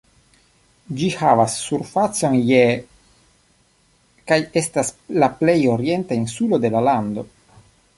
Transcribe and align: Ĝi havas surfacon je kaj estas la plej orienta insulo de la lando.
Ĝi 1.01 1.09
havas 1.17 1.57
surfacon 1.65 2.39
je 2.49 2.63
kaj 4.33 4.41
estas 4.65 4.93
la 5.23 5.33
plej 5.43 5.59
orienta 5.79 6.23
insulo 6.25 6.65
de 6.67 6.75
la 6.79 6.87
lando. 6.93 7.33